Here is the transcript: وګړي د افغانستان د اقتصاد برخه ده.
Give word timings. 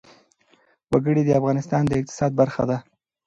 وګړي 0.91 1.21
د 1.25 1.29
افغانستان 1.39 1.81
د 1.87 1.91
اقتصاد 1.99 2.31
برخه 2.41 2.63
ده. 2.69 2.77